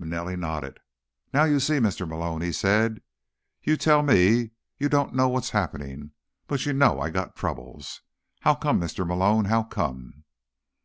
[0.00, 0.80] Manelli nodded.
[1.32, 2.08] "Now, you see, Mr.
[2.08, 3.02] Malone?" he said.
[3.62, 6.10] "You tell me you don't know what's happening,
[6.48, 8.00] but you know I got troubles.
[8.40, 9.06] How come, Mr.
[9.06, 9.44] Malone?
[9.44, 10.24] How come?"